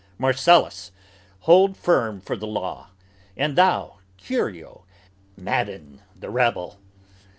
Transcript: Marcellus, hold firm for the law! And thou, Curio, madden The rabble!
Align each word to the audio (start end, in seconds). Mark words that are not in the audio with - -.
Marcellus, 0.17 0.91
hold 1.41 1.77
firm 1.77 2.21
for 2.21 2.35
the 2.35 2.47
law! 2.47 2.89
And 3.37 3.55
thou, 3.55 3.99
Curio, 4.17 4.83
madden 5.37 6.01
The 6.15 6.31
rabble! 6.31 6.79